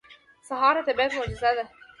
[0.47, 1.65] سهار د طبیعت معجزه ده.